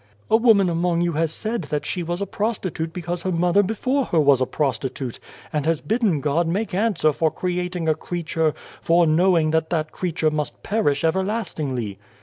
"A 0.31 0.35
woman 0.35 0.67
among 0.67 1.01
you 1.01 1.11
has 1.11 1.31
said 1.31 1.65
that 1.65 1.85
she 1.85 2.01
was 2.01 2.21
a 2.23 2.25
prostitute 2.25 2.91
because 2.91 3.21
her 3.21 3.31
mother 3.31 3.61
before 3.61 4.05
her 4.05 4.19
was 4.19 4.41
a 4.41 4.47
prostitute, 4.47 5.19
and 5.53 5.67
has 5.67 5.79
bidden 5.79 6.21
God 6.21 6.47
make 6.47 6.73
answer 6.73 7.13
for 7.13 7.29
creating 7.29 7.87
a 7.87 7.93
creature, 7.93 8.55
fore 8.81 9.05
knowing 9.05 9.51
that 9.51 9.69
that 9.69 9.91
creature 9.91 10.31
must 10.31 10.63
perish 10.63 11.03
ever 11.03 11.23
lastingly. 11.23 11.99